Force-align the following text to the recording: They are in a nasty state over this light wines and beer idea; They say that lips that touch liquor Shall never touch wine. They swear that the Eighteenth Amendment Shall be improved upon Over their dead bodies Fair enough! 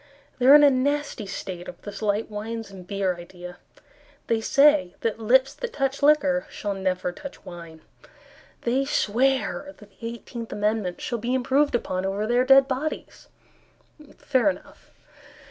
They 0.39 0.47
are 0.47 0.55
in 0.55 0.63
a 0.63 0.71
nasty 0.71 1.27
state 1.27 1.69
over 1.69 1.77
this 1.83 2.01
light 2.01 2.27
wines 2.27 2.71
and 2.71 2.87
beer 2.87 3.15
idea; 3.15 3.57
They 4.25 4.41
say 4.41 4.95
that 5.01 5.19
lips 5.19 5.53
that 5.53 5.73
touch 5.73 6.01
liquor 6.01 6.47
Shall 6.49 6.73
never 6.73 7.11
touch 7.11 7.45
wine. 7.45 7.81
They 8.63 8.83
swear 8.83 9.65
that 9.77 9.89
the 9.89 9.89
Eighteenth 10.01 10.51
Amendment 10.51 11.01
Shall 11.01 11.19
be 11.19 11.35
improved 11.35 11.75
upon 11.75 12.03
Over 12.03 12.25
their 12.25 12.43
dead 12.45 12.67
bodies 12.67 13.27
Fair 14.17 14.49
enough! 14.49 14.89